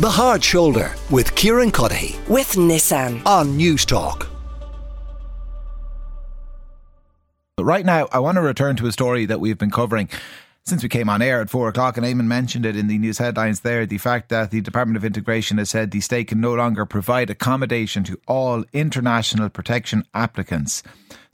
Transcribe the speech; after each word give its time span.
The 0.00 0.10
Hard 0.10 0.42
Shoulder 0.42 0.92
with 1.08 1.36
Kieran 1.36 1.70
Cuddihy 1.70 2.18
with 2.28 2.54
Nissan 2.54 3.24
on 3.24 3.56
Newstalk. 3.56 4.26
Right 7.60 7.86
now, 7.86 8.08
I 8.10 8.18
want 8.18 8.34
to 8.34 8.42
return 8.42 8.74
to 8.74 8.88
a 8.88 8.92
story 8.92 9.24
that 9.26 9.38
we've 9.38 9.56
been 9.56 9.70
covering 9.70 10.08
since 10.64 10.82
we 10.82 10.88
came 10.88 11.08
on 11.08 11.22
air 11.22 11.40
at 11.40 11.48
four 11.48 11.68
o'clock, 11.68 11.96
and 11.96 12.04
Eamon 12.04 12.26
mentioned 12.26 12.66
it 12.66 12.74
in 12.74 12.88
the 12.88 12.98
news 12.98 13.18
headlines 13.18 13.60
there, 13.60 13.86
the 13.86 13.98
fact 13.98 14.30
that 14.30 14.50
the 14.50 14.60
Department 14.60 14.96
of 14.96 15.04
Integration 15.04 15.58
has 15.58 15.70
said 15.70 15.92
the 15.92 16.00
state 16.00 16.26
can 16.26 16.40
no 16.40 16.54
longer 16.54 16.84
provide 16.84 17.30
accommodation 17.30 18.02
to 18.02 18.18
all 18.26 18.64
international 18.72 19.48
protection 19.48 20.04
applicants. 20.12 20.82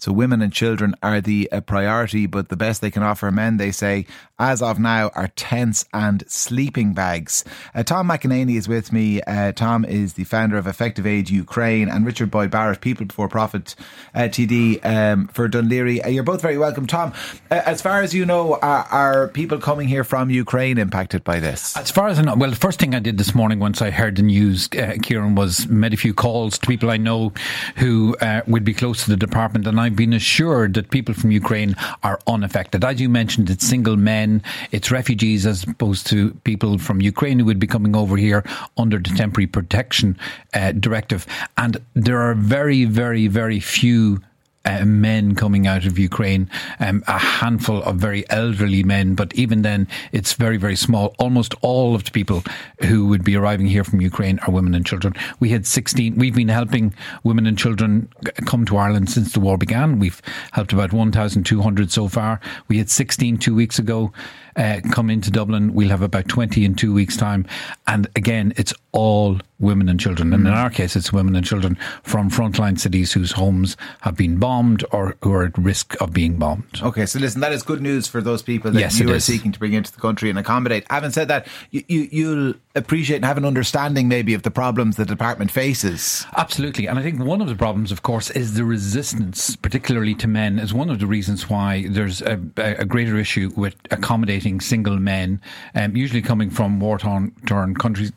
So 0.00 0.12
women 0.12 0.40
and 0.40 0.50
children 0.50 0.94
are 1.02 1.20
the 1.20 1.50
uh, 1.52 1.60
priority, 1.60 2.24
but 2.24 2.48
the 2.48 2.56
best 2.56 2.80
they 2.80 2.90
can 2.90 3.02
offer 3.02 3.30
men, 3.30 3.58
they 3.58 3.70
say, 3.70 4.06
as 4.38 4.62
of 4.62 4.78
now, 4.78 5.10
are 5.14 5.28
tents 5.36 5.84
and 5.92 6.24
sleeping 6.26 6.94
bags. 6.94 7.44
Uh, 7.74 7.82
Tom 7.82 8.08
McEnaney 8.08 8.56
is 8.56 8.66
with 8.66 8.94
me. 8.94 9.20
Uh, 9.22 9.52
Tom 9.52 9.84
is 9.84 10.14
the 10.14 10.24
founder 10.24 10.56
of 10.56 10.66
Effective 10.66 11.06
Aid 11.06 11.28
Ukraine 11.28 11.90
and 11.90 12.06
Richard 12.06 12.30
Boyd 12.30 12.50
Barrett, 12.50 12.80
People 12.80 13.04
Before 13.04 13.28
Profit 13.28 13.74
uh, 14.14 14.20
TD 14.20 14.82
um, 14.86 15.28
for 15.28 15.50
Laoghaire. 15.50 16.06
Uh, 16.06 16.08
you're 16.08 16.22
both 16.22 16.40
very 16.40 16.56
welcome. 16.56 16.86
Tom, 16.86 17.12
uh, 17.50 17.60
as 17.66 17.82
far 17.82 18.00
as 18.00 18.14
you 18.14 18.24
know, 18.24 18.54
are, 18.54 18.86
are, 18.90 19.28
people 19.28 19.58
coming 19.58 19.86
here 19.86 20.02
from 20.02 20.30
Ukraine 20.30 20.78
impacted 20.78 21.22
by 21.24 21.40
this? 21.40 21.76
As 21.76 21.90
far 21.90 22.08
as 22.08 22.18
I 22.18 22.22
know, 22.22 22.34
well, 22.36 22.48
the 22.48 22.56
first 22.56 22.80
thing 22.80 22.94
I 22.94 23.00
did 23.00 23.18
this 23.18 23.34
morning 23.34 23.58
once 23.58 23.82
I 23.82 23.90
heard 23.90 24.16
the 24.16 24.22
news, 24.22 24.68
Kieran, 24.68 25.34
was 25.34 25.68
made 25.68 25.92
a 25.92 25.98
few 25.98 26.14
calls 26.14 26.56
to 26.58 26.66
people 26.66 26.90
I 26.90 26.96
know 26.96 27.34
who 27.76 28.16
would 28.46 28.64
be 28.64 28.72
close 28.72 29.04
to 29.04 29.10
the 29.10 29.18
department, 29.18 29.66
and 29.66 29.78
I 29.78 29.89
I've 29.90 29.96
been 29.96 30.12
assured 30.12 30.74
that 30.74 30.92
people 30.92 31.14
from 31.14 31.32
Ukraine 31.32 31.74
are 32.04 32.20
unaffected. 32.28 32.84
As 32.84 33.00
you 33.00 33.08
mentioned, 33.08 33.50
it's 33.50 33.66
single 33.66 33.96
men, 33.96 34.40
it's 34.70 34.92
refugees 34.92 35.46
as 35.46 35.64
opposed 35.64 36.06
to 36.10 36.30
people 36.44 36.78
from 36.78 37.00
Ukraine 37.00 37.40
who 37.40 37.44
would 37.46 37.58
be 37.58 37.66
coming 37.66 37.96
over 37.96 38.16
here 38.16 38.44
under 38.76 38.98
the 38.98 39.10
temporary 39.16 39.48
protection 39.48 40.16
uh, 40.54 40.70
directive. 40.70 41.26
And 41.56 41.78
there 41.94 42.20
are 42.20 42.34
very, 42.34 42.84
very, 42.84 43.26
very 43.26 43.58
few 43.58 44.20
uh, 44.64 44.84
men 44.84 45.34
coming 45.34 45.66
out 45.66 45.86
of 45.86 45.98
Ukraine, 45.98 46.50
um, 46.80 47.02
a 47.06 47.18
handful 47.18 47.82
of 47.82 47.96
very 47.96 48.28
elderly 48.30 48.82
men, 48.82 49.14
but 49.14 49.34
even 49.34 49.62
then, 49.62 49.88
it's 50.12 50.34
very, 50.34 50.56
very 50.56 50.76
small. 50.76 51.14
Almost 51.18 51.54
all 51.62 51.94
of 51.94 52.04
the 52.04 52.10
people 52.10 52.44
who 52.82 53.06
would 53.08 53.24
be 53.24 53.36
arriving 53.36 53.66
here 53.66 53.84
from 53.84 54.00
Ukraine 54.00 54.38
are 54.40 54.50
women 54.50 54.74
and 54.74 54.84
children. 54.84 55.14
We 55.40 55.50
had 55.50 55.66
16, 55.66 56.16
we've 56.16 56.34
been 56.34 56.48
helping 56.48 56.94
women 57.24 57.46
and 57.46 57.56
children 57.56 58.08
come 58.44 58.66
to 58.66 58.76
Ireland 58.76 59.10
since 59.10 59.32
the 59.32 59.40
war 59.40 59.56
began. 59.56 59.98
We've 59.98 60.20
helped 60.52 60.72
about 60.72 60.92
1,200 60.92 61.90
so 61.90 62.08
far. 62.08 62.40
We 62.68 62.78
had 62.78 62.90
16 62.90 63.38
two 63.38 63.54
weeks 63.54 63.78
ago 63.78 64.12
uh, 64.56 64.80
come 64.90 65.10
into 65.10 65.30
Dublin. 65.30 65.74
We'll 65.74 65.88
have 65.88 66.02
about 66.02 66.28
20 66.28 66.64
in 66.64 66.74
two 66.74 66.92
weeks' 66.92 67.16
time. 67.16 67.46
And 67.86 68.08
again, 68.16 68.52
it's 68.56 68.74
all 68.92 69.38
women 69.60 69.88
and 69.88 70.00
children. 70.00 70.32
And 70.32 70.46
in 70.46 70.52
our 70.52 70.70
case, 70.70 70.96
it's 70.96 71.12
women 71.12 71.36
and 71.36 71.44
children 71.44 71.76
from 72.02 72.30
frontline 72.30 72.78
cities 72.78 73.12
whose 73.12 73.32
homes 73.32 73.76
have 74.00 74.16
been 74.16 74.38
bombed 74.38 74.84
or 74.90 75.16
who 75.22 75.32
are 75.32 75.44
at 75.44 75.56
risk 75.58 76.00
of 76.00 76.12
being 76.12 76.36
bombed. 76.36 76.80
Okay, 76.82 77.06
so 77.06 77.18
listen, 77.18 77.40
that 77.42 77.52
is 77.52 77.62
good 77.62 77.82
news 77.82 78.08
for 78.08 78.20
those 78.20 78.42
people 78.42 78.70
that 78.70 78.80
yes, 78.80 78.98
you 78.98 79.12
are 79.12 79.20
seeking 79.20 79.52
to 79.52 79.58
bring 79.58 79.74
into 79.74 79.92
the 79.92 80.00
country 80.00 80.30
and 80.30 80.38
accommodate. 80.38 80.86
Having 80.90 81.10
said 81.10 81.28
that, 81.28 81.46
you, 81.70 81.84
you, 81.88 82.08
you'll 82.10 82.54
appreciate 82.74 83.16
and 83.16 83.24
have 83.26 83.36
an 83.36 83.44
understanding 83.44 84.08
maybe 84.08 84.32
of 84.32 84.42
the 84.42 84.50
problems 84.50 84.96
the 84.96 85.04
department 85.04 85.50
faces. 85.50 86.24
Absolutely. 86.36 86.86
And 86.86 86.98
I 86.98 87.02
think 87.02 87.20
one 87.22 87.42
of 87.42 87.48
the 87.48 87.54
problems, 87.54 87.92
of 87.92 88.02
course, 88.02 88.30
is 88.30 88.54
the 88.54 88.64
resistance, 88.64 89.56
particularly 89.56 90.14
to 90.16 90.26
men, 90.26 90.58
is 90.58 90.72
one 90.72 90.88
of 90.88 91.00
the 91.00 91.06
reasons 91.06 91.50
why 91.50 91.86
there's 91.88 92.22
a, 92.22 92.40
a 92.56 92.84
greater 92.86 93.18
issue 93.18 93.50
with 93.56 93.76
accommodating 93.90 94.39
single 94.60 94.98
men, 94.98 95.40
um, 95.74 95.96
usually 95.96 96.22
coming 96.22 96.50
from 96.50 96.80
war 96.80 96.98
torn 96.98 97.74
countries. 97.74 98.12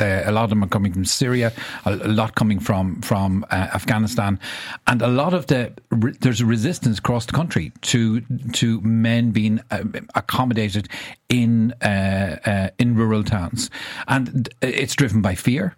A 0.00 0.32
lot 0.32 0.44
of 0.44 0.50
them 0.50 0.62
are 0.64 0.68
coming 0.68 0.92
from 0.92 1.04
Syria, 1.04 1.52
a, 1.84 1.94
lot 1.96 2.34
coming 2.34 2.58
from 2.58 3.00
from 3.00 3.46
uh, 3.50 3.68
Afghanistan, 3.74 4.38
and 4.86 5.00
a 5.02 5.06
lot 5.06 5.34
of 5.34 5.46
the 5.46 5.72
there's 6.20 6.40
a 6.40 6.46
resistance 6.46 6.98
across 6.98 7.26
the 7.26 7.32
country 7.32 7.72
to 7.82 8.20
to 8.52 8.80
men 8.82 9.30
being 9.30 9.60
uh, 9.70 9.84
accommodated 10.14 10.88
in 11.28 11.72
uh, 11.82 12.36
uh 12.44 12.68
in 12.78 12.96
rural 12.96 13.24
towns, 13.24 13.70
and 14.08 14.48
it's 14.60 14.94
driven 14.94 15.22
by 15.22 15.34
fear. 15.34 15.76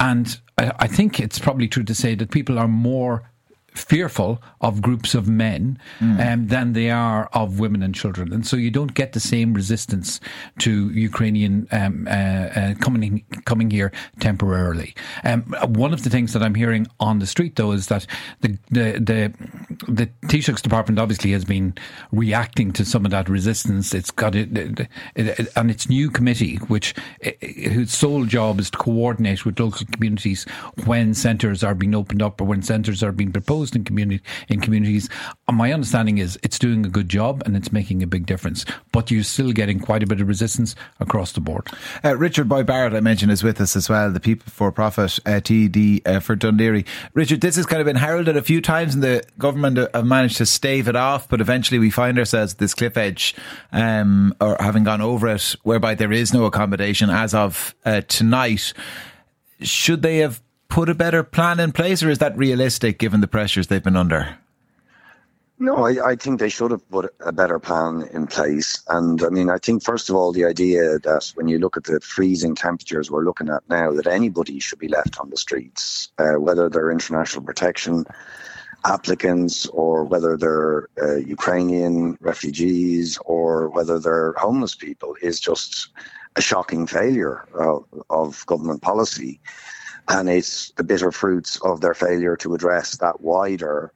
And 0.00 0.38
I, 0.58 0.72
I 0.80 0.86
think 0.86 1.20
it's 1.20 1.38
probably 1.38 1.68
true 1.68 1.84
to 1.84 1.94
say 1.94 2.14
that 2.16 2.30
people 2.30 2.58
are 2.58 2.68
more 2.68 3.22
fearful 3.74 4.40
of 4.60 4.80
groups 4.80 5.14
of 5.14 5.28
men 5.28 5.78
mm. 5.98 6.32
um, 6.32 6.46
than 6.46 6.72
they 6.72 6.90
are 6.90 7.28
of 7.32 7.58
women 7.58 7.82
and 7.82 7.94
children, 7.94 8.32
and 8.32 8.46
so 8.46 8.56
you 8.56 8.70
don't 8.70 8.94
get 8.94 9.12
the 9.12 9.20
same 9.20 9.52
resistance 9.52 10.20
to 10.58 10.90
Ukrainian 10.90 11.66
um, 11.72 12.06
uh, 12.08 12.10
uh, 12.10 12.74
coming 12.80 13.24
coming 13.44 13.70
here 13.70 13.92
temporarily. 14.20 14.94
Um, 15.24 15.42
one 15.66 15.92
of 15.92 16.04
the 16.04 16.10
things 16.10 16.32
that 16.32 16.42
I'm 16.42 16.54
hearing 16.54 16.86
on 17.00 17.18
the 17.18 17.26
street, 17.26 17.56
though, 17.56 17.72
is 17.72 17.88
that 17.88 18.06
the 18.40 18.56
the 18.70 18.92
the, 18.92 19.32
the 19.92 20.06
Taoiseach's 20.28 20.62
department 20.62 20.98
obviously 20.98 21.32
has 21.32 21.44
been 21.44 21.74
reacting 22.12 22.72
to 22.74 22.84
some 22.84 23.04
of 23.04 23.10
that 23.10 23.28
resistance. 23.28 23.92
It's 23.94 24.10
got 24.10 24.34
it, 24.34 24.56
it, 24.56 24.88
it 25.16 25.48
and 25.56 25.70
its 25.70 25.88
new 25.88 26.10
committee, 26.10 26.56
which 26.68 26.94
whose 27.42 27.92
sole 27.92 28.24
job 28.24 28.60
is 28.60 28.70
to 28.70 28.78
coordinate 28.78 29.44
with 29.44 29.58
local 29.58 29.86
communities 29.92 30.44
when 30.84 31.14
centres 31.14 31.64
are 31.64 31.74
being 31.74 31.94
opened 31.94 32.22
up 32.22 32.40
or 32.40 32.44
when 32.44 32.62
centres 32.62 33.02
are 33.02 33.12
being 33.12 33.32
proposed 33.32 33.63
in 33.72 33.84
community 33.84 34.22
in 34.48 34.60
communities. 34.60 35.08
My 35.50 35.72
understanding 35.72 36.18
is 36.18 36.38
it's 36.42 36.58
doing 36.58 36.84
a 36.84 36.88
good 36.88 37.08
job 37.08 37.42
and 37.46 37.56
it's 37.56 37.72
making 37.72 38.02
a 38.02 38.06
big 38.06 38.26
difference, 38.26 38.64
but 38.92 39.10
you're 39.10 39.22
still 39.22 39.52
getting 39.52 39.80
quite 39.80 40.02
a 40.02 40.06
bit 40.06 40.20
of 40.20 40.28
resistance 40.28 40.74
across 41.00 41.32
the 41.32 41.40
board. 41.40 41.68
Uh, 42.04 42.16
Richard 42.16 42.48
Boyd 42.48 42.66
Barrett, 42.66 42.94
I 42.94 43.00
mentioned, 43.00 43.32
is 43.32 43.42
with 43.42 43.60
us 43.60 43.76
as 43.76 43.88
well. 43.88 44.10
The 44.10 44.20
People 44.20 44.50
for 44.50 44.72
Profit 44.72 45.18
uh, 45.26 45.40
TD 45.40 46.06
uh, 46.06 46.20
for 46.20 46.36
Laoghaire. 46.36 46.86
Richard, 47.14 47.40
this 47.40 47.56
has 47.56 47.66
kind 47.66 47.80
of 47.80 47.86
been 47.86 47.96
heralded 47.96 48.36
a 48.36 48.42
few 48.42 48.60
times, 48.60 48.94
and 48.94 49.02
the 49.02 49.22
government 49.38 49.78
have 49.94 50.06
managed 50.06 50.38
to 50.38 50.46
stave 50.46 50.88
it 50.88 50.96
off. 50.96 51.28
But 51.28 51.40
eventually, 51.40 51.78
we 51.78 51.90
find 51.90 52.18
ourselves 52.18 52.54
at 52.54 52.58
this 52.58 52.74
cliff 52.74 52.96
edge, 52.96 53.34
um, 53.72 54.34
or 54.40 54.56
having 54.60 54.84
gone 54.84 55.00
over 55.00 55.28
it, 55.28 55.54
whereby 55.62 55.94
there 55.94 56.12
is 56.12 56.32
no 56.32 56.44
accommodation 56.44 57.10
as 57.10 57.34
of 57.34 57.74
uh, 57.84 58.02
tonight. 58.02 58.72
Should 59.60 60.02
they 60.02 60.18
have 60.18 60.40
put 60.74 60.88
a 60.88 60.94
better 60.94 61.22
plan 61.22 61.60
in 61.60 61.70
place, 61.70 62.02
or 62.02 62.10
is 62.10 62.18
that 62.18 62.36
realistic 62.36 62.98
given 62.98 63.20
the 63.20 63.28
pressures 63.28 63.68
they've 63.68 63.84
been 63.84 63.94
under? 63.94 64.36
No, 65.60 65.86
I, 65.86 66.10
I, 66.10 66.16
think 66.16 66.40
they 66.40 66.48
should 66.48 66.72
have 66.72 66.90
put 66.90 67.14
a 67.20 67.30
better 67.30 67.60
plan 67.60 68.08
in 68.12 68.26
place. 68.26 68.82
And 68.88 69.22
I 69.22 69.28
mean, 69.28 69.48
I 69.50 69.58
think, 69.58 69.84
first 69.84 70.10
of 70.10 70.16
all, 70.16 70.32
the 70.32 70.44
idea 70.44 70.98
that 70.98 71.30
when 71.36 71.46
you 71.46 71.60
look 71.60 71.76
at 71.76 71.84
the 71.84 72.00
freezing 72.00 72.56
temperatures 72.56 73.08
we're 73.08 73.22
looking 73.22 73.48
at 73.50 73.62
now, 73.70 73.92
that 73.92 74.08
anybody 74.08 74.58
should 74.58 74.80
be 74.80 74.88
left 74.88 75.20
on 75.20 75.30
the 75.30 75.36
streets, 75.36 76.08
uh, 76.18 76.40
whether 76.40 76.68
they're 76.68 76.90
international 76.90 77.44
protection 77.44 78.04
applicants 78.84 79.66
or 79.66 80.02
whether 80.02 80.36
they're 80.36 80.88
uh, 81.00 81.18
Ukrainian 81.18 82.18
refugees 82.20 83.16
or 83.24 83.68
whether 83.68 84.00
they're 84.00 84.34
homeless 84.36 84.74
people, 84.74 85.14
is 85.22 85.38
just 85.38 85.90
a 86.34 86.42
shocking 86.42 86.88
failure 86.88 87.46
of, 87.54 87.84
of 88.10 88.44
government 88.46 88.82
policy 88.82 89.40
and 90.08 90.28
it's 90.28 90.70
the 90.72 90.84
bitter 90.84 91.10
fruits 91.12 91.60
of 91.62 91.80
their 91.80 91.94
failure 91.94 92.36
to 92.36 92.54
address 92.54 92.96
that 92.98 93.20
wider 93.20 93.92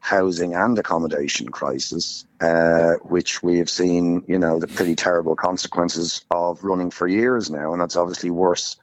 housing 0.00 0.54
and 0.54 0.78
accommodation 0.78 1.48
crisis, 1.48 2.26
uh, 2.42 2.92
which 3.04 3.42
we 3.42 3.56
have 3.56 3.70
seen, 3.70 4.22
you 4.28 4.38
know, 4.38 4.58
the 4.58 4.66
pretty 4.66 4.94
terrible 4.94 5.34
consequences 5.34 6.26
of 6.30 6.62
running 6.62 6.90
for 6.90 7.08
years 7.08 7.50
now, 7.50 7.72
and 7.72 7.80
that's 7.80 7.96
obviously 7.96 8.28
worse 8.28 8.76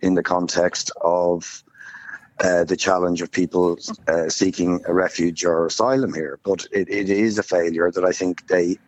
in 0.00 0.14
the 0.14 0.22
context 0.22 0.90
of 1.02 1.62
uh, 2.40 2.64
the 2.64 2.76
challenge 2.78 3.20
of 3.20 3.30
people 3.30 3.78
uh, 4.08 4.28
seeking 4.28 4.80
a 4.86 4.94
refuge 4.94 5.44
or 5.44 5.66
asylum 5.66 6.14
here. 6.14 6.40
But 6.42 6.66
it, 6.72 6.88
it 6.88 7.10
is 7.10 7.38
a 7.38 7.42
failure 7.42 7.90
that 7.90 8.04
I 8.04 8.12
think 8.12 8.46
they 8.46 8.78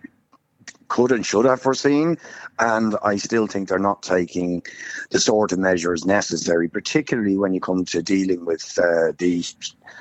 could 0.88 1.12
and 1.12 1.24
should 1.24 1.44
have 1.44 1.60
foreseen. 1.60 2.18
And 2.58 2.96
I 3.02 3.16
still 3.16 3.46
think 3.46 3.68
they're 3.68 3.78
not 3.78 4.02
taking 4.02 4.62
the 5.10 5.20
sort 5.20 5.52
of 5.52 5.58
measures 5.58 6.04
necessary, 6.04 6.68
particularly 6.68 7.36
when 7.36 7.52
you 7.52 7.60
come 7.60 7.84
to 7.86 8.02
dealing 8.02 8.44
with 8.44 8.78
uh, 8.78 9.12
the 9.18 9.44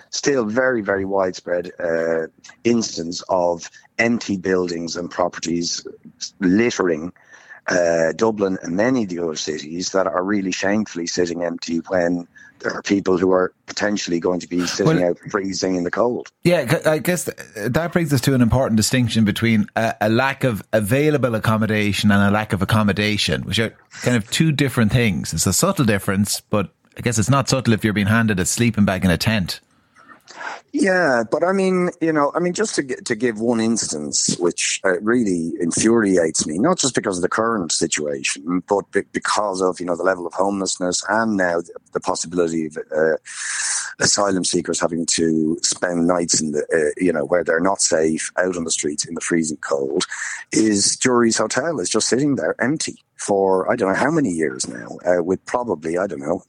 still 0.10 0.46
very, 0.46 0.82
very 0.82 1.06
widespread 1.06 1.72
uh, 1.80 2.28
instance 2.64 3.24
of 3.30 3.70
empty 3.98 4.38
buildings 4.38 4.96
and 4.96 5.12
properties 5.12 5.86
littering 6.40 7.12
uh, 7.68 8.14
Dublin 8.14 8.58
and 8.62 8.76
many 8.76 9.04
of 9.04 9.10
the 9.10 9.20
other 9.20 9.36
cities 9.36 9.92
that 9.92 10.08
are 10.08 10.24
really 10.24 10.52
shamefully 10.52 11.08
sitting 11.08 11.44
empty 11.44 11.78
when 11.88 12.28
there 12.60 12.74
are 12.74 12.82
people 12.82 13.18
who 13.18 13.32
are 13.32 13.54
potentially 13.66 14.20
going 14.20 14.40
to 14.40 14.48
be 14.48 14.66
sitting 14.66 14.98
well, 14.98 15.10
out 15.10 15.20
freezing 15.30 15.76
in 15.76 15.84
the 15.84 15.92
cold. 15.92 16.32
Yeah, 16.44 16.80
I 16.86 17.00
guess 17.00 17.30
that 17.56 17.92
brings 17.92 18.14
us 18.14 18.22
to 18.22 18.34
an 18.34 18.42
important 18.42 18.78
distinction 18.78 19.26
between 19.26 19.68
a, 19.76 19.96
a, 20.02 20.10
lack 20.10 20.44
of 20.44 20.64
available 20.72 21.36
accommodation 21.36 22.12
and 22.12 22.24
a 22.24 22.32
lack 22.32 22.54
of 22.54 22.62
accommodation, 22.62 23.44
which 23.44 23.60
are 23.60 23.76
kind 24.02 24.16
of 24.16 24.30
two 24.32 24.52
different 24.52 24.92
things. 24.92 25.34
It's 25.34 25.46
a 25.46 25.54
subtle 25.54 25.86
difference, 25.86 26.42
but 26.42 26.70
I 26.98 27.02
guess 27.02 27.20
it's 27.20 27.30
not 27.30 27.50
subtle 27.50 27.74
if 27.74 27.84
you're 27.84 27.94
being 27.94 28.08
handed 28.08 28.40
a 28.40 28.46
sleeping 28.46 28.86
bag 28.86 29.04
in 29.04 29.12
a 29.12 29.18
tent. 29.18 29.60
Yeah, 30.78 31.24
but 31.32 31.42
I 31.42 31.54
mean, 31.54 31.90
you 32.02 32.12
know, 32.12 32.34
I 32.36 32.40
mean, 32.40 32.52
just 32.52 32.76
to 32.76 32.84
to 32.84 33.16
give 33.16 33.40
one 33.40 33.62
instance, 33.62 34.36
which 34.38 34.82
uh, 34.84 35.00
really 35.00 35.54
infuriates 35.62 36.46
me, 36.46 36.60
not 36.60 36.78
just 36.78 36.96
because 36.96 37.18
of 37.18 37.22
the 37.22 37.30
current 37.30 37.72
situation, 37.72 38.62
but 38.68 38.84
because 39.14 39.62
of 39.62 39.80
you 39.80 39.86
know 39.86 39.96
the 39.96 40.04
level 40.04 40.28
of 40.28 40.34
homelessness 40.34 41.02
and 41.08 41.38
now 41.38 41.62
the, 41.62 41.74
the 41.94 42.02
possibility 42.02 42.66
of 42.66 42.78
uh, 42.94 43.16
asylum 44.02 44.44
seekers 44.44 44.82
having 44.82 45.06
to 45.06 45.58
spend 45.64 46.08
nights 46.08 46.42
in 46.42 46.52
the 46.52 46.66
uh, 46.74 46.92
you 47.02 47.14
know 47.14 47.24
where 47.24 47.46
they're 47.46 47.62
not 47.62 47.80
safe 47.80 48.30
out 48.38 48.58
on 48.58 48.66
the 48.66 48.72
streets 48.72 49.06
in 49.06 49.16
the 49.16 49.22
freezing 49.22 49.58
cold, 49.58 50.06
is 50.52 50.98
Jury's 50.98 51.38
Hotel 51.38 51.80
is 51.80 51.90
just 51.90 52.10
sitting 52.10 52.36
there 52.36 52.62
empty 52.62 53.02
for 53.16 53.72
I 53.72 53.78
don't 53.78 53.94
know 53.94 54.00
how 54.00 54.12
many 54.12 54.32
years 54.32 54.68
now, 54.68 54.98
uh, 55.06 55.24
with 55.24 55.46
probably 55.46 55.98
I 55.98 56.06
don't 56.08 56.20
know 56.20 56.44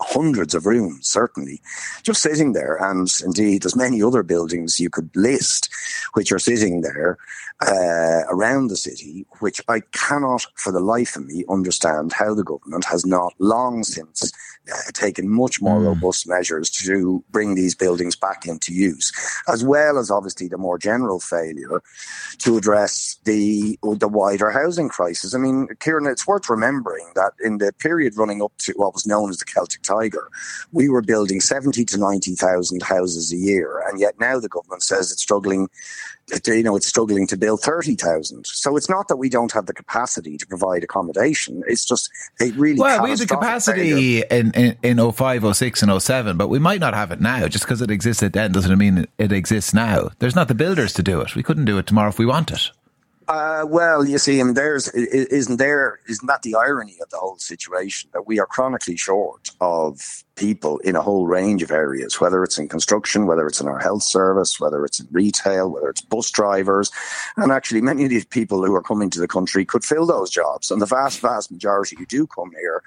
hundreds 0.00 0.54
of 0.54 0.66
rooms, 0.66 1.08
certainly, 1.08 1.60
just 2.02 2.22
sitting 2.22 2.52
there. 2.52 2.76
And 2.76 3.08
indeed, 3.24 3.62
there's 3.62 3.76
many 3.76 4.02
other 4.02 4.22
buildings 4.22 4.80
you 4.80 4.90
could 4.90 5.10
list 5.14 5.68
which 6.14 6.32
are 6.32 6.38
sitting 6.38 6.80
there 6.80 7.18
uh, 7.60 8.22
around 8.28 8.68
the 8.68 8.76
city, 8.76 9.26
which 9.40 9.60
I 9.68 9.80
cannot, 9.92 10.46
for 10.54 10.72
the 10.72 10.80
life 10.80 11.16
of 11.16 11.26
me, 11.26 11.44
understand 11.48 12.12
how 12.12 12.34
the 12.34 12.44
government 12.44 12.84
has 12.84 13.04
not 13.04 13.34
long 13.38 13.82
since 13.82 14.32
uh, 14.72 14.90
taken 14.92 15.28
much 15.28 15.60
more 15.60 15.80
mm. 15.80 15.86
robust 15.86 16.28
measures 16.28 16.70
to 16.70 17.24
bring 17.30 17.54
these 17.54 17.74
buildings 17.74 18.14
back 18.14 18.46
into 18.46 18.72
use, 18.72 19.12
as 19.48 19.64
well 19.64 19.98
as 19.98 20.10
obviously 20.10 20.46
the 20.46 20.58
more 20.58 20.78
general 20.78 21.20
failure 21.20 21.82
to 22.38 22.56
address 22.56 23.18
the 23.24 23.78
the 23.82 24.08
wider 24.08 24.50
housing 24.50 24.88
crisis. 24.88 25.34
I 25.34 25.38
mean, 25.38 25.68
Kieran, 25.80 26.06
it's 26.06 26.26
worth 26.26 26.48
remembering 26.48 27.06
that 27.14 27.32
in 27.42 27.58
the 27.58 27.72
period 27.72 28.16
running 28.16 28.42
up 28.42 28.52
to 28.58 28.72
what 28.76 28.94
was 28.94 29.06
known 29.06 29.30
as 29.30 29.38
the 29.38 29.44
Celtic 29.44 29.82
Tiger, 29.88 30.30
we 30.72 30.88
were 30.88 31.02
building 31.02 31.40
seventy 31.40 31.84
to 31.86 31.98
ninety 31.98 32.34
thousand 32.34 32.82
houses 32.82 33.32
a 33.32 33.36
year, 33.36 33.82
and 33.88 33.98
yet 33.98 34.14
now 34.20 34.38
the 34.38 34.48
government 34.48 34.82
says 34.82 35.10
it's 35.12 35.22
struggling 35.22 35.68
you 36.46 36.62
know, 36.62 36.76
it's 36.76 36.86
struggling 36.86 37.26
to 37.26 37.36
build 37.36 37.60
30,000. 37.60 38.46
So 38.46 38.76
it's 38.76 38.88
not 38.88 39.08
that 39.08 39.16
we 39.16 39.28
don't 39.28 39.52
have 39.52 39.66
the 39.66 39.72
capacity 39.72 40.36
to 40.36 40.46
provide 40.46 40.84
accommodation. 40.84 41.62
It's 41.66 41.84
just 41.84 42.10
a 42.40 42.50
really 42.52 42.78
Well, 42.78 43.02
we 43.02 43.10
had 43.10 43.18
the 43.18 43.26
capacity 43.26 44.22
in, 44.22 44.52
in, 44.52 44.76
in 44.82 45.12
05, 45.12 45.56
06 45.56 45.82
and 45.82 46.02
07, 46.02 46.36
but 46.36 46.48
we 46.48 46.58
might 46.58 46.80
not 46.80 46.94
have 46.94 47.10
it 47.10 47.20
now. 47.20 47.48
Just 47.48 47.64
because 47.64 47.80
it 47.82 47.90
existed 47.90 48.32
then 48.32 48.52
doesn't 48.52 48.76
mean 48.78 49.06
it 49.18 49.32
exists 49.32 49.72
now. 49.72 50.10
There's 50.18 50.36
not 50.36 50.48
the 50.48 50.54
builders 50.54 50.92
to 50.94 51.02
do 51.02 51.20
it. 51.20 51.34
We 51.34 51.42
couldn't 51.42 51.64
do 51.64 51.78
it 51.78 51.86
tomorrow 51.86 52.10
if 52.10 52.18
we 52.18 52.26
wanted. 52.26 52.60
Uh, 53.28 53.66
well, 53.68 54.06
you 54.06 54.16
see, 54.16 54.40
I 54.40 54.42
mean, 54.42 54.54
there's 54.54 54.88
isn't 54.88 55.58
there 55.58 56.00
isn't 56.08 56.26
that 56.26 56.42
the 56.42 56.54
irony 56.54 56.96
of 57.02 57.10
the 57.10 57.18
whole 57.18 57.36
situation 57.36 58.08
that 58.14 58.26
we 58.26 58.38
are 58.40 58.46
chronically 58.46 58.96
short 58.96 59.50
of 59.60 60.24
people 60.38 60.78
in 60.78 60.94
a 60.96 61.02
whole 61.02 61.26
range 61.26 61.62
of 61.62 61.70
areas, 61.70 62.20
whether 62.20 62.42
it's 62.44 62.58
in 62.58 62.68
construction, 62.68 63.26
whether 63.26 63.46
it's 63.46 63.60
in 63.60 63.66
our 63.66 63.78
health 63.78 64.04
service, 64.04 64.60
whether 64.60 64.84
it's 64.84 65.00
in 65.00 65.08
retail, 65.10 65.68
whether 65.68 65.90
it's 65.90 66.00
bus 66.00 66.30
drivers. 66.30 66.90
And 67.36 67.50
actually, 67.50 67.80
many 67.80 68.04
of 68.04 68.10
these 68.10 68.24
people 68.24 68.64
who 68.64 68.74
are 68.74 68.82
coming 68.82 69.10
to 69.10 69.20
the 69.20 69.28
country 69.28 69.64
could 69.64 69.84
fill 69.84 70.06
those 70.06 70.30
jobs. 70.30 70.70
And 70.70 70.80
the 70.80 70.86
vast, 70.86 71.20
vast 71.20 71.50
majority 71.50 71.96
who 71.96 72.06
do 72.06 72.26
come 72.26 72.52
here 72.58 72.82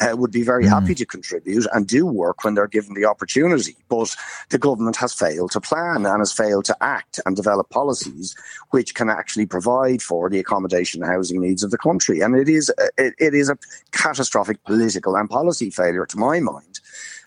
uh, 0.00 0.16
would 0.16 0.32
be 0.32 0.42
very 0.42 0.64
mm. 0.64 0.68
happy 0.68 0.94
to 0.96 1.06
contribute 1.06 1.66
and 1.72 1.86
do 1.86 2.04
work 2.06 2.44
when 2.44 2.54
they're 2.54 2.66
given 2.66 2.94
the 2.94 3.04
opportunity. 3.04 3.76
But 3.88 4.14
the 4.50 4.58
government 4.58 4.96
has 4.96 5.14
failed 5.14 5.52
to 5.52 5.60
plan 5.60 6.04
and 6.06 6.18
has 6.18 6.32
failed 6.32 6.64
to 6.66 6.76
act 6.80 7.20
and 7.24 7.36
develop 7.36 7.70
policies 7.70 8.34
which 8.70 8.94
can 8.94 9.08
actually 9.08 9.46
provide 9.46 10.02
for 10.02 10.28
the 10.28 10.40
accommodation 10.40 11.02
and 11.02 11.12
housing 11.12 11.40
needs 11.40 11.62
of 11.62 11.70
the 11.70 11.78
country. 11.78 12.20
And 12.20 12.36
it 12.36 12.48
is, 12.48 12.72
it, 12.98 13.14
it 13.18 13.34
is 13.34 13.48
a 13.48 13.56
catastrophic 13.92 14.62
political 14.64 15.16
and 15.16 15.30
policy 15.30 15.70
failure, 15.70 16.06
to 16.06 16.18
my 16.18 16.40
mind 16.40 16.80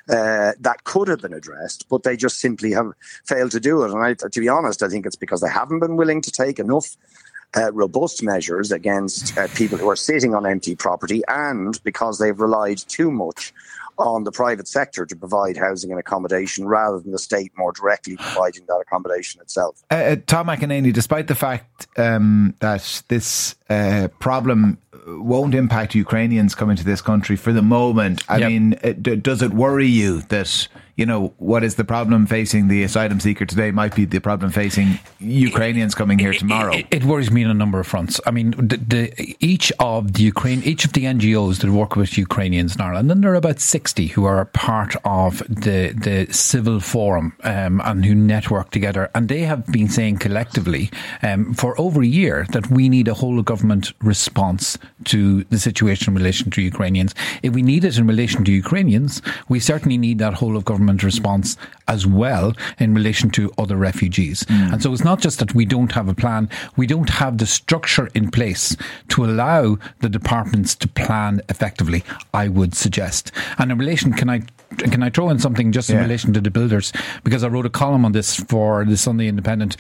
uh, 0.09 0.53
that 0.59 0.83
could 0.83 1.07
have 1.07 1.21
been 1.21 1.33
addressed, 1.33 1.87
but 1.89 2.03
they 2.03 2.17
just 2.17 2.39
simply 2.39 2.71
have 2.71 2.91
failed 3.25 3.51
to 3.51 3.59
do 3.59 3.83
it. 3.83 3.91
And 3.91 4.03
I, 4.03 4.13
to 4.15 4.39
be 4.39 4.49
honest, 4.49 4.81
I 4.81 4.87
think 4.87 5.05
it's 5.05 5.15
because 5.15 5.41
they 5.41 5.49
haven't 5.49 5.79
been 5.79 5.97
willing 5.97 6.21
to 6.21 6.31
take 6.31 6.59
enough 6.59 6.97
uh, 7.55 7.71
robust 7.73 8.23
measures 8.23 8.71
against 8.71 9.37
uh, 9.37 9.47
people 9.55 9.77
who 9.77 9.89
are 9.89 9.95
sitting 9.95 10.35
on 10.35 10.45
empty 10.45 10.75
property, 10.75 11.21
and 11.27 11.81
because 11.83 12.19
they've 12.19 12.39
relied 12.39 12.77
too 12.77 13.11
much 13.11 13.53
on 13.97 14.23
the 14.23 14.31
private 14.31 14.67
sector 14.67 15.05
to 15.05 15.15
provide 15.15 15.57
housing 15.57 15.91
and 15.91 15.99
accommodation 15.99 16.65
rather 16.65 16.99
than 16.99 17.11
the 17.11 17.19
state 17.19 17.51
more 17.57 17.73
directly 17.73 18.15
providing 18.15 18.65
that 18.67 18.77
accommodation 18.81 19.41
itself. 19.41 19.83
Uh, 19.91 19.95
uh 19.95 20.15
Tom 20.25 20.47
McEnaney, 20.47 20.93
despite 20.93 21.27
the 21.27 21.35
fact 21.35 21.87
um, 21.97 22.55
that 22.59 23.03
this 23.09 23.55
uh, 23.69 24.07
problem 24.19 24.77
won't 25.17 25.55
impact 25.55 25.95
Ukrainians 25.95 26.55
coming 26.55 26.75
to 26.75 26.83
this 26.83 27.01
country 27.01 27.35
for 27.35 27.51
the 27.53 27.61
moment. 27.61 28.23
I 28.29 28.37
yep. 28.37 28.49
mean, 28.49 28.75
it, 28.83 29.23
does 29.23 29.41
it 29.41 29.51
worry 29.51 29.87
you 29.87 30.21
that 30.23 30.67
you 30.99 31.05
know, 31.05 31.33
what 31.37 31.63
is 31.63 31.75
the 31.75 31.85
problem 31.85 32.25
facing 32.25 32.67
the 32.67 32.83
asylum 32.83 33.21
seeker 33.21 33.45
today 33.45 33.71
might 33.71 33.95
be 33.95 34.03
the 34.03 34.19
problem 34.19 34.51
facing 34.51 34.99
Ukrainians 35.21 35.95
coming 35.95 36.19
here 36.19 36.33
tomorrow. 36.33 36.73
It, 36.73 36.87
it, 36.91 37.03
it 37.03 37.03
worries 37.05 37.31
me 37.31 37.45
on 37.45 37.51
a 37.51 37.53
number 37.53 37.79
of 37.79 37.87
fronts. 37.87 38.19
I 38.25 38.31
mean, 38.31 38.51
the, 38.51 38.75
the, 38.75 39.37
each 39.39 39.71
of 39.79 40.11
the 40.11 40.23
Ukraine, 40.23 40.61
each 40.63 40.83
of 40.83 40.91
the 40.91 41.05
NGOs 41.05 41.61
that 41.61 41.69
work 41.69 41.95
with 41.95 42.17
Ukrainians 42.17 42.75
in 42.75 42.81
Ireland, 42.81 43.09
and 43.13 43.23
there 43.23 43.31
are 43.31 43.35
about 43.35 43.61
sixty 43.61 44.07
who 44.07 44.25
are 44.25 44.43
part 44.47 44.93
of 45.05 45.39
the 45.47 45.93
the 45.95 46.27
civil 46.33 46.81
forum 46.81 47.33
um, 47.45 47.81
and 47.85 48.03
who 48.03 48.13
network 48.13 48.71
together, 48.71 49.09
and 49.15 49.29
they 49.29 49.43
have 49.43 49.65
been 49.67 49.87
saying 49.87 50.17
collectively 50.17 50.91
um, 51.23 51.53
for 51.53 51.79
over 51.79 52.01
a 52.01 52.07
year 52.07 52.45
that 52.51 52.69
we 52.69 52.89
need 52.89 53.07
a 53.07 53.13
whole 53.13 53.39
of 53.39 53.45
government 53.45 53.93
response 54.01 54.77
to 55.05 55.45
the 55.45 55.59
situation 55.59 56.11
in 56.11 56.17
relation 56.17 56.51
to 56.51 56.61
Ukrainians. 56.61 57.15
If 57.41 57.53
we 57.53 57.61
need 57.61 57.85
it 57.85 57.97
in 57.97 58.05
relation 58.05 58.43
to 58.43 58.51
Ukrainians, 58.51 59.21
we 59.47 59.61
certainly 59.61 59.97
need 59.97 60.19
that 60.19 60.33
whole 60.33 60.57
of 60.57 60.65
government 60.65 60.88
government 60.89 61.03
response 61.03 61.57
as 61.87 62.05
well 62.05 62.53
in 62.79 62.95
relation 62.95 63.29
to 63.29 63.51
other 63.57 63.77
refugees. 63.77 64.43
Mm. 64.45 64.73
And 64.73 64.83
so 64.83 64.91
it's 64.91 65.03
not 65.03 65.21
just 65.21 65.39
that 65.39 65.53
we 65.53 65.65
don't 65.65 65.91
have 65.91 66.07
a 66.07 66.13
plan, 66.13 66.49
we 66.77 66.87
don't 66.87 67.09
have 67.09 67.37
the 67.37 67.45
structure 67.45 68.09
in 68.15 68.31
place 68.31 68.75
to 69.09 69.25
allow 69.25 69.77
the 69.99 70.09
departments 70.09 70.75
to 70.75 70.87
plan 70.87 71.41
effectively, 71.49 72.03
I 72.33 72.47
would 72.47 72.75
suggest. 72.75 73.31
And 73.57 73.71
in 73.71 73.77
relation, 73.77 74.13
can 74.13 74.29
I 74.29 74.41
can 74.79 75.03
I 75.03 75.09
throw 75.09 75.29
in 75.29 75.39
something 75.39 75.71
just 75.71 75.89
in 75.89 75.97
yeah. 75.97 76.01
relation 76.03 76.33
to 76.33 76.41
the 76.41 76.51
builders? 76.51 76.91
Because 77.23 77.43
I 77.43 77.47
wrote 77.47 77.65
a 77.65 77.69
column 77.69 78.05
on 78.05 78.11
this 78.11 78.35
for 78.35 78.85
the 78.85 78.97
Sunday 78.97 79.27
Independent 79.27 79.77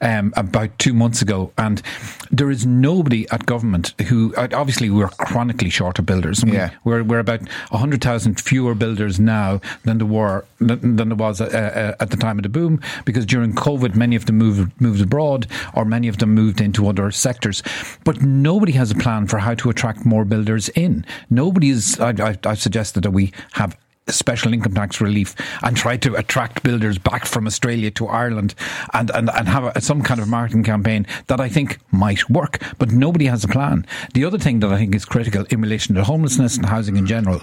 um, 0.00 0.32
about 0.36 0.78
two 0.78 0.94
months 0.94 1.22
ago, 1.22 1.52
and 1.58 1.82
there 2.30 2.50
is 2.50 2.64
nobody 2.66 3.28
at 3.30 3.46
government 3.46 3.94
who 4.08 4.34
obviously 4.36 4.90
we're 4.90 5.08
chronically 5.08 5.70
short 5.70 5.98
of 5.98 6.06
builders. 6.06 6.42
Yeah. 6.44 6.70
We, 6.84 6.94
are 6.94 7.04
we're 7.04 7.18
about 7.18 7.46
hundred 7.70 8.02
thousand 8.02 8.40
fewer 8.40 8.74
builders 8.74 9.18
now 9.18 9.60
than 9.84 9.98
there 9.98 10.06
were 10.06 10.44
than, 10.60 10.96
than 10.96 11.08
there 11.08 11.16
was 11.16 11.40
uh, 11.40 11.44
uh, 11.46 12.02
at 12.02 12.10
the 12.10 12.16
time 12.16 12.38
of 12.38 12.42
the 12.42 12.48
boom, 12.48 12.80
because 13.04 13.26
during 13.26 13.54
COVID 13.54 13.94
many 13.94 14.16
of 14.16 14.26
them 14.26 14.38
moved 14.38 14.80
moved 14.80 15.00
abroad, 15.00 15.46
or 15.74 15.84
many 15.84 16.08
of 16.08 16.18
them 16.18 16.30
moved 16.30 16.60
into 16.60 16.88
other 16.88 17.10
sectors. 17.10 17.62
But 18.04 18.22
nobody 18.22 18.72
has 18.72 18.90
a 18.90 18.94
plan 18.94 19.26
for 19.26 19.38
how 19.38 19.54
to 19.54 19.70
attract 19.70 20.04
more 20.04 20.24
builders 20.24 20.68
in. 20.70 21.04
Nobody 21.30 21.70
is. 21.70 21.98
I, 22.00 22.10
I, 22.10 22.38
I've 22.44 22.60
suggested 22.60 23.02
that 23.02 23.10
we 23.10 23.32
have 23.52 23.76
special 24.12 24.52
income 24.52 24.74
tax 24.74 25.00
relief 25.00 25.34
and 25.62 25.76
try 25.76 25.96
to 25.98 26.14
attract 26.14 26.62
builders 26.62 26.98
back 26.98 27.26
from 27.26 27.46
Australia 27.46 27.90
to 27.92 28.06
Ireland 28.06 28.54
and, 28.92 29.10
and, 29.10 29.30
and 29.30 29.48
have 29.48 29.64
a, 29.76 29.80
some 29.80 30.02
kind 30.02 30.20
of 30.20 30.28
marketing 30.28 30.64
campaign 30.64 31.06
that 31.26 31.40
I 31.40 31.48
think 31.48 31.78
might 31.90 32.28
work, 32.28 32.62
but 32.78 32.90
nobody 32.90 33.26
has 33.26 33.44
a 33.44 33.48
plan. 33.48 33.86
The 34.14 34.24
other 34.24 34.38
thing 34.38 34.60
that 34.60 34.72
I 34.72 34.78
think 34.78 34.94
is 34.94 35.04
critical 35.04 35.44
in 35.50 35.60
relation 35.60 35.94
to 35.94 36.04
homelessness 36.04 36.56
and 36.56 36.66
housing 36.66 36.96
in 36.96 37.06
general 37.06 37.42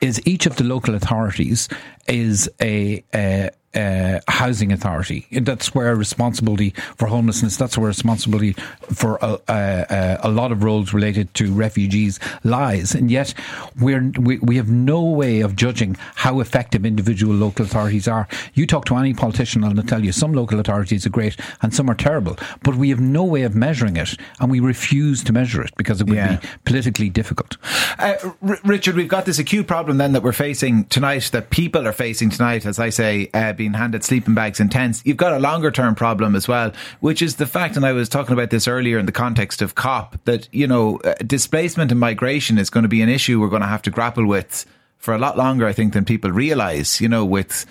is 0.00 0.20
each 0.26 0.46
of 0.46 0.56
the 0.56 0.64
local 0.64 0.94
authorities 0.94 1.68
is 2.06 2.50
a, 2.60 3.04
a 3.14 3.50
uh, 3.78 4.20
housing 4.28 4.72
authority. 4.72 5.26
That's 5.30 5.74
where 5.74 5.94
responsibility 5.94 6.74
for 6.96 7.06
homelessness, 7.06 7.56
that's 7.56 7.78
where 7.78 7.86
responsibility 7.86 8.54
for 8.92 9.18
a, 9.22 9.38
a, 9.48 10.18
a, 10.24 10.30
lot 10.30 10.50
of 10.52 10.64
roles 10.64 10.92
related 10.92 11.32
to 11.34 11.52
refugees 11.52 12.18
lies. 12.42 12.94
And 12.94 13.10
yet 13.10 13.34
we're, 13.80 14.10
we, 14.18 14.38
we 14.38 14.56
have 14.56 14.68
no 14.68 15.02
way 15.04 15.40
of 15.40 15.54
judging 15.54 15.96
how 16.16 16.40
effective 16.40 16.84
individual 16.84 17.34
local 17.34 17.64
authorities 17.64 18.08
are. 18.08 18.26
You 18.54 18.66
talk 18.66 18.84
to 18.86 18.96
any 18.96 19.14
politician 19.14 19.62
and 19.62 19.76
they'll 19.76 19.86
tell 19.86 20.04
you 20.04 20.12
some 20.12 20.32
local 20.32 20.58
authorities 20.58 21.06
are 21.06 21.10
great 21.10 21.36
and 21.62 21.72
some 21.72 21.88
are 21.88 21.94
terrible, 21.94 22.36
but 22.62 22.74
we 22.74 22.90
have 22.90 23.00
no 23.00 23.24
way 23.24 23.42
of 23.42 23.54
measuring 23.54 23.96
it 23.96 24.16
and 24.40 24.50
we 24.50 24.60
refuse 24.60 25.22
to 25.24 25.32
measure 25.32 25.62
it 25.62 25.70
because 25.76 26.00
it 26.00 26.08
would 26.08 26.16
yeah. 26.16 26.36
be 26.36 26.48
politically 26.64 27.10
difficult. 27.10 27.56
Uh, 27.98 28.14
R- 28.42 28.58
Richard, 28.64 28.96
we've 28.96 29.08
got 29.08 29.24
this 29.24 29.38
acute 29.38 29.66
problem 29.66 29.98
then 29.98 30.12
that 30.12 30.22
we're 30.22 30.32
facing 30.32 30.84
tonight, 30.86 31.30
that 31.32 31.50
people 31.50 31.86
are 31.86 31.92
facing 31.92 32.30
tonight, 32.30 32.66
as 32.66 32.78
I 32.78 32.88
say, 32.88 33.30
uh, 33.34 33.52
being 33.52 33.67
handed 33.74 34.04
sleeping 34.04 34.34
bags 34.34 34.60
and 34.60 34.70
tents, 34.70 35.02
you've 35.04 35.16
got 35.16 35.32
a 35.32 35.38
longer 35.38 35.70
term 35.70 35.94
problem 35.94 36.34
as 36.34 36.48
well, 36.48 36.72
which 37.00 37.22
is 37.22 37.36
the 37.36 37.46
fact, 37.46 37.76
and 37.76 37.84
I 37.84 37.92
was 37.92 38.08
talking 38.08 38.32
about 38.32 38.50
this 38.50 38.68
earlier 38.68 38.98
in 38.98 39.06
the 39.06 39.12
context 39.12 39.62
of 39.62 39.74
COP, 39.74 40.22
that, 40.24 40.48
you 40.52 40.66
know, 40.66 40.98
uh, 40.98 41.14
displacement 41.26 41.90
and 41.90 42.00
migration 42.00 42.58
is 42.58 42.70
going 42.70 42.82
to 42.82 42.88
be 42.88 43.02
an 43.02 43.08
issue 43.08 43.40
we're 43.40 43.48
going 43.48 43.62
to 43.62 43.68
have 43.68 43.82
to 43.82 43.90
grapple 43.90 44.26
with 44.26 44.66
for 44.98 45.14
a 45.14 45.18
lot 45.18 45.36
longer, 45.36 45.66
I 45.66 45.72
think, 45.72 45.92
than 45.92 46.04
people 46.04 46.30
realise, 46.30 47.00
you 47.00 47.08
know, 47.08 47.24
with 47.24 47.66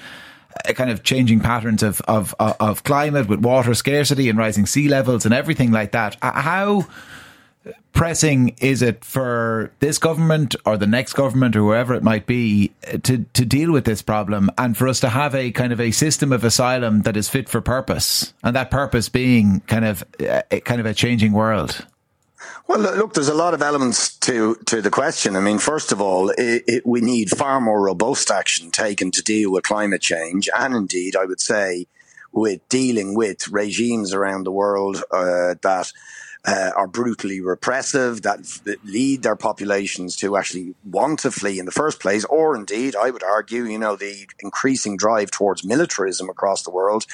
uh, 0.67 0.73
kind 0.73 0.89
of 0.89 1.03
changing 1.03 1.41
patterns 1.41 1.83
of, 1.83 2.01
of, 2.07 2.33
of 2.39 2.83
climate, 2.83 3.27
with 3.27 3.41
water 3.41 3.73
scarcity 3.73 4.29
and 4.29 4.37
rising 4.37 4.65
sea 4.65 4.87
levels 4.87 5.25
and 5.25 5.33
everything 5.33 5.71
like 5.71 5.91
that. 5.91 6.15
How 6.21 6.87
pressing 7.93 8.55
is 8.59 8.81
it 8.81 9.03
for 9.03 9.71
this 9.79 9.97
government 9.97 10.55
or 10.65 10.77
the 10.77 10.87
next 10.87 11.13
government 11.13 11.55
or 11.55 11.59
whoever 11.59 11.95
it 11.95 12.03
might 12.03 12.27
be 12.27 12.71
to, 13.03 13.25
to 13.33 13.45
deal 13.45 13.71
with 13.71 13.85
this 13.85 14.01
problem 14.01 14.51
and 14.57 14.77
for 14.77 14.87
us 14.87 14.99
to 14.99 15.09
have 15.09 15.33
a 15.33 15.51
kind 15.51 15.73
of 15.73 15.81
a 15.81 15.91
system 15.91 16.31
of 16.31 16.43
asylum 16.43 17.01
that 17.01 17.17
is 17.17 17.27
fit 17.27 17.49
for 17.49 17.59
purpose 17.59 18.33
and 18.43 18.55
that 18.55 18.69
purpose 18.69 19.09
being 19.09 19.61
kind 19.61 19.85
of 19.85 20.03
uh, 20.19 20.41
kind 20.63 20.79
of 20.79 20.85
a 20.85 20.93
changing 20.93 21.31
world? 21.31 21.85
Well, 22.67 22.79
look, 22.79 23.13
there's 23.13 23.29
a 23.29 23.33
lot 23.33 23.53
of 23.53 23.61
elements 23.61 24.15
to, 24.17 24.55
to 24.65 24.81
the 24.81 24.89
question. 24.89 25.35
I 25.35 25.39
mean, 25.39 25.57
first 25.57 25.91
of 25.91 26.01
all, 26.01 26.29
it, 26.31 26.63
it, 26.67 26.85
we 26.85 26.99
need 26.99 27.29
far 27.29 27.61
more 27.61 27.81
robust 27.81 28.29
action 28.29 28.71
taken 28.71 29.09
to 29.11 29.23
deal 29.23 29.51
with 29.51 29.63
climate 29.63 30.01
change. 30.01 30.49
And 30.55 30.75
indeed, 30.75 31.15
I 31.15 31.25
would 31.25 31.39
say, 31.39 31.87
with 32.33 32.67
dealing 32.67 33.15
with 33.15 33.47
regimes 33.47 34.13
around 34.13 34.43
the 34.43 34.51
world 34.51 34.97
uh, 35.11 35.55
that 35.61 35.91
uh, 36.47 36.71
are 36.75 36.87
brutally 36.87 37.41
repressive, 37.41 38.21
that, 38.21 38.39
lead 38.85 39.21
their 39.21 39.35
populations 39.35 40.15
to 40.15 40.37
actually 40.37 40.73
want 40.85 41.19
to 41.19 41.29
flee 41.29 41.59
in 41.59 41.65
the 41.65 41.71
first 41.71 41.99
place, 41.99 42.23
or 42.25 42.55
indeed, 42.55 42.95
I 42.95 43.11
would 43.11 43.23
argue, 43.23 43.65
you 43.65 43.77
know, 43.77 43.95
the 43.97 44.27
increasing 44.39 44.95
drive 44.95 45.29
towards 45.29 45.65
militarism 45.65 46.29
across 46.29 46.63
the 46.63 46.71
world, 46.71 47.05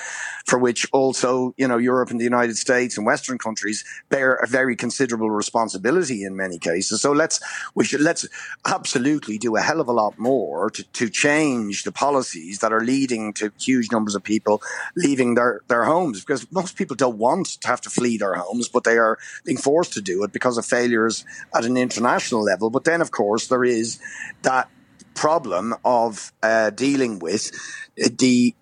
for 0.45 0.59
which 0.59 0.87
also, 0.93 1.53
you 1.57 1.67
know, 1.67 1.77
Europe 1.77 2.11
and 2.11 2.19
the 2.19 2.23
United 2.23 2.57
States 2.57 2.97
and 2.97 3.07
Western 3.07 3.37
countries 3.39 3.83
bear 4.09 4.35
a 4.35 4.47
very 4.47 4.75
considerable 4.75 5.31
responsibility 5.31 6.23
in 6.23 6.35
many 6.35 6.59
cases. 6.59 7.01
So 7.01 7.11
let's, 7.11 7.39
we 7.73 7.85
should, 7.85 8.01
let's 8.01 8.27
absolutely 8.65 9.37
do 9.37 9.55
a 9.55 9.61
hell 9.61 9.81
of 9.81 9.87
a 9.87 9.93
lot 9.93 10.19
more 10.19 10.69
to, 10.69 10.83
to 10.83 11.09
change 11.09 11.83
the 11.83 11.91
policies 11.91 12.59
that 12.59 12.71
are 12.71 12.81
leading 12.81 13.33
to 13.33 13.51
huge 13.59 13.91
numbers 13.91 14.15
of 14.15 14.23
people 14.23 14.61
leaving 14.95 15.33
their, 15.35 15.61
their 15.69 15.85
homes, 15.85 16.19
because 16.19 16.51
most 16.51 16.77
people 16.77 16.95
don't 16.95 17.17
want 17.17 17.47
to 17.61 17.67
have 17.67 17.81
to 17.81 17.89
flee 17.89 18.17
their 18.17 18.35
homes, 18.35 18.69
but 18.69 18.83
they 18.83 18.97
are 18.97 19.17
being 19.45 19.57
forced 19.57 19.93
to 19.93 20.01
do 20.01 20.23
it 20.23 20.31
because 20.31 20.57
of 20.57 20.65
failures 20.65 21.25
at 21.55 21.65
an 21.65 21.77
international 21.77 22.43
level. 22.43 22.69
But 22.69 22.83
then, 22.83 23.01
of 23.01 23.11
course, 23.11 23.47
there 23.47 23.63
is 23.63 23.99
that 24.41 24.69
problem 25.13 25.75
of 25.85 26.31
uh, 26.41 26.69
dealing 26.71 27.19
with 27.19 27.51
the 27.95 28.55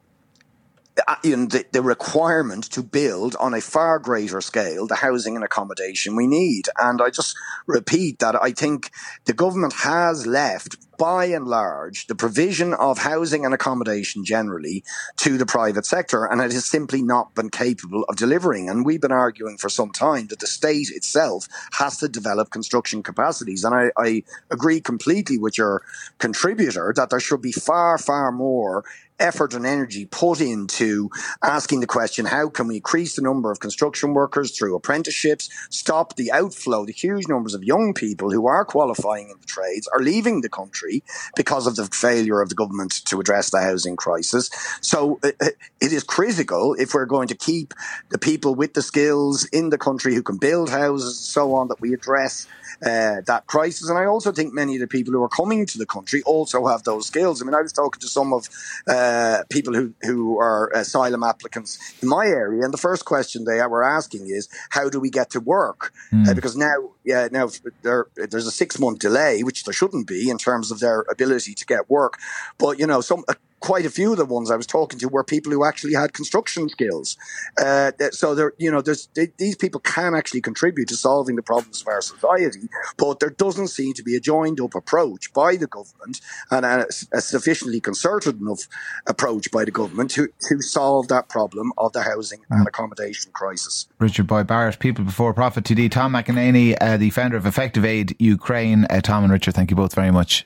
uh, 1.07 1.15
the, 1.23 1.65
the, 1.71 1.81
requirement 1.81 2.65
to 2.65 2.83
build 2.83 3.35
on 3.39 3.53
a 3.53 3.61
far 3.61 3.97
greater 3.97 4.41
scale 4.41 4.85
the 4.85 4.95
housing 4.95 5.35
and 5.35 5.43
accommodation 5.43 6.17
we 6.17 6.27
need. 6.27 6.67
And 6.77 7.01
I 7.01 7.09
just 7.09 7.35
repeat 7.65 8.19
that 8.19 8.35
I 8.41 8.51
think 8.51 8.91
the 9.25 9.33
government 9.33 9.73
has 9.73 10.27
left 10.27 10.75
by 11.01 11.25
and 11.25 11.47
large, 11.47 12.05
the 12.05 12.13
provision 12.13 12.75
of 12.75 12.99
housing 12.99 13.43
and 13.43 13.55
accommodation 13.55 14.23
generally 14.23 14.83
to 15.17 15.35
the 15.35 15.47
private 15.47 15.83
sector, 15.83 16.25
and 16.25 16.39
it 16.39 16.51
has 16.51 16.65
simply 16.65 17.01
not 17.01 17.33
been 17.33 17.49
capable 17.49 18.03
of 18.03 18.15
delivering. 18.17 18.69
And 18.69 18.85
we've 18.85 19.01
been 19.01 19.11
arguing 19.11 19.57
for 19.57 19.67
some 19.67 19.89
time 19.89 20.27
that 20.27 20.41
the 20.41 20.45
state 20.45 20.91
itself 20.91 21.47
has 21.71 21.97
to 21.97 22.07
develop 22.07 22.51
construction 22.51 23.01
capacities. 23.01 23.63
And 23.63 23.73
I, 23.73 23.89
I 23.97 24.21
agree 24.51 24.79
completely 24.79 25.39
with 25.39 25.57
your 25.57 25.81
contributor 26.19 26.93
that 26.95 27.09
there 27.09 27.19
should 27.19 27.41
be 27.41 27.51
far, 27.51 27.97
far 27.97 28.31
more 28.31 28.83
effort 29.21 29.53
and 29.53 29.65
energy 29.65 30.05
put 30.05 30.41
into 30.41 31.09
asking 31.43 31.79
the 31.79 31.87
question, 31.87 32.25
how 32.25 32.49
can 32.49 32.67
we 32.67 32.77
increase 32.77 33.15
the 33.15 33.21
number 33.21 33.51
of 33.51 33.59
construction 33.59 34.13
workers 34.13 34.57
through 34.57 34.75
apprenticeships, 34.75 35.49
stop 35.69 36.15
the 36.15 36.31
outflow, 36.31 36.85
the 36.85 36.91
huge 36.91 37.27
numbers 37.27 37.53
of 37.53 37.63
young 37.63 37.93
people 37.93 38.31
who 38.31 38.47
are 38.47 38.65
qualifying 38.65 39.29
in 39.29 39.39
the 39.39 39.47
trades 39.47 39.87
are 39.93 39.99
leaving 39.99 40.41
the 40.41 40.49
country 40.49 40.90
because 41.35 41.67
of 41.67 41.75
the 41.75 41.85
failure 41.85 42.41
of 42.41 42.49
the 42.49 42.55
government 42.55 43.05
to 43.05 43.19
address 43.19 43.49
the 43.49 43.61
housing 43.61 43.95
crisis. 43.95 44.49
So 44.81 45.19
uh, 45.23 45.31
uh, 45.39 45.49
it 45.79 45.91
is 45.91 46.03
critical 46.03 46.75
if 46.79 46.93
we're 46.93 47.05
going 47.05 47.27
to 47.29 47.35
keep 47.35 47.73
the 48.09 48.17
people 48.17 48.55
with 48.55 48.73
the 48.73 48.81
skills 48.81 49.45
in 49.45 49.69
the 49.69 49.77
country 49.77 50.13
who 50.15 50.23
can 50.23 50.37
build 50.37 50.69
houses 50.69 51.17
and 51.17 51.25
so 51.25 51.55
on 51.55 51.67
that 51.69 51.81
we 51.81 51.93
address 51.93 52.47
uh, 52.83 53.21
that 53.27 53.43
crisis. 53.47 53.89
And 53.89 53.97
I 53.97 54.05
also 54.05 54.31
think 54.31 54.53
many 54.53 54.75
of 54.75 54.81
the 54.81 54.87
people 54.87 55.13
who 55.13 55.23
are 55.23 55.29
coming 55.29 55.65
to 55.67 55.77
the 55.77 55.85
country 55.85 56.21
also 56.23 56.65
have 56.67 56.83
those 56.83 57.07
skills. 57.07 57.41
I 57.41 57.45
mean, 57.45 57.53
I 57.53 57.61
was 57.61 57.73
talking 57.73 57.99
to 57.99 58.07
some 58.07 58.33
of 58.33 58.49
uh, 58.87 59.43
people 59.49 59.73
who, 59.73 59.93
who 60.01 60.39
are 60.39 60.71
asylum 60.73 61.23
applicants 61.23 61.77
in 62.01 62.09
my 62.09 62.25
area, 62.25 62.63
and 62.63 62.73
the 62.73 62.79
first 62.79 63.05
question 63.05 63.45
they 63.45 63.65
were 63.67 63.83
asking 63.83 64.27
is, 64.27 64.49
how 64.69 64.89
do 64.89 64.99
we 64.99 65.09
get 65.09 65.29
to 65.31 65.39
work? 65.39 65.93
Mm. 66.11 66.27
Uh, 66.27 66.33
because 66.33 66.57
now, 66.57 66.91
yeah, 67.03 67.27
now 67.31 67.49
there, 67.83 68.07
there's 68.15 68.47
a 68.47 68.51
six 68.51 68.79
month 68.79 68.99
delay, 68.99 69.43
which 69.43 69.63
there 69.63 69.73
shouldn't 69.73 70.07
be 70.07 70.29
in 70.29 70.37
terms 70.37 70.71
of 70.71 70.79
their 70.81 71.05
ability 71.09 71.53
to 71.55 71.65
get 71.65 71.89
work. 71.89 72.19
But, 72.57 72.79
you 72.79 72.87
know, 72.87 73.01
some, 73.01 73.23
quite 73.61 73.85
a 73.85 73.89
few 73.89 74.11
of 74.11 74.17
the 74.17 74.25
ones 74.25 74.51
I 74.51 74.57
was 74.57 74.67
talking 74.67 74.99
to 74.99 75.07
were 75.07 75.23
people 75.23 75.51
who 75.51 75.63
actually 75.63 75.93
had 75.93 76.13
construction 76.13 76.67
skills. 76.67 77.15
Uh, 77.63 77.91
so 78.11 78.35
there, 78.35 78.53
you 78.57 78.69
know, 78.69 78.81
there's 78.81 79.07
they, 79.13 79.31
these 79.37 79.55
people 79.55 79.79
can 79.79 80.13
actually 80.13 80.41
contribute 80.41 80.89
to 80.89 80.97
solving 80.97 81.37
the 81.37 81.43
problems 81.43 81.81
of 81.81 81.87
our 81.87 82.01
society, 82.01 82.67
but 82.97 83.19
there 83.19 83.29
doesn't 83.29 83.69
seem 83.69 83.93
to 83.93 84.03
be 84.03 84.15
a 84.15 84.19
joined 84.19 84.59
up 84.59 84.75
approach 84.75 85.31
by 85.33 85.55
the 85.55 85.67
government 85.67 86.19
and 86.49 86.65
a, 86.65 86.85
a 87.13 87.21
sufficiently 87.21 87.79
concerted 87.79 88.41
enough 88.41 88.67
approach 89.07 89.49
by 89.51 89.63
the 89.63 89.71
government 89.71 90.11
to, 90.11 90.27
to 90.49 90.61
solve 90.61 91.07
that 91.07 91.29
problem 91.29 91.71
of 91.77 91.93
the 91.93 92.01
housing 92.01 92.41
and 92.49 92.67
accommodation 92.67 93.31
crisis. 93.31 93.87
Richard 93.99 94.27
Boyd 94.27 94.47
Barrett, 94.47 94.79
People 94.79 95.05
Before 95.05 95.33
Profit 95.33 95.63
TD, 95.63 95.91
Tom 95.91 96.13
McEnaney, 96.13 96.75
uh, 96.81 96.97
the 96.97 97.11
founder 97.11 97.37
of 97.37 97.45
Effective 97.45 97.85
Aid 97.85 98.15
Ukraine. 98.19 98.85
Uh, 98.89 99.01
Tom 99.01 99.23
and 99.23 99.31
Richard, 99.31 99.53
thank 99.53 99.69
you 99.69 99.75
both 99.75 99.93
very 99.93 100.11
much. 100.11 100.45